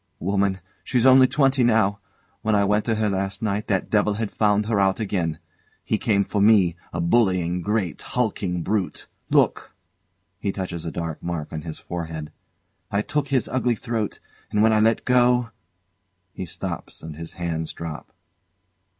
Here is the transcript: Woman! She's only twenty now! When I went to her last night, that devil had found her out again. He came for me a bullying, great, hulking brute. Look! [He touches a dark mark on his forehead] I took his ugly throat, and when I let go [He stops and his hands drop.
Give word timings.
Woman! 0.19 0.61
She's 0.83 1.05
only 1.05 1.27
twenty 1.27 1.63
now! 1.63 1.99
When 2.41 2.55
I 2.55 2.65
went 2.65 2.85
to 2.85 2.95
her 2.95 3.07
last 3.07 3.43
night, 3.43 3.67
that 3.67 3.91
devil 3.91 4.13
had 4.15 4.31
found 4.31 4.65
her 4.65 4.79
out 4.79 4.99
again. 4.99 5.37
He 5.83 5.99
came 5.99 6.23
for 6.23 6.41
me 6.41 6.75
a 6.91 6.99
bullying, 6.99 7.61
great, 7.61 8.01
hulking 8.01 8.63
brute. 8.63 9.05
Look! 9.29 9.75
[He 10.39 10.51
touches 10.51 10.87
a 10.87 10.91
dark 10.91 11.21
mark 11.21 11.53
on 11.53 11.61
his 11.61 11.77
forehead] 11.77 12.31
I 12.89 13.03
took 13.03 13.27
his 13.27 13.47
ugly 13.47 13.75
throat, 13.75 14.19
and 14.49 14.63
when 14.63 14.73
I 14.73 14.79
let 14.79 15.05
go 15.05 15.51
[He 16.33 16.45
stops 16.45 17.03
and 17.03 17.15
his 17.15 17.33
hands 17.33 17.71
drop. 17.71 18.11